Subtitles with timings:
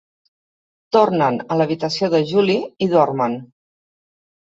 [0.97, 3.41] Tornen a l'habitació de Julie i dormen.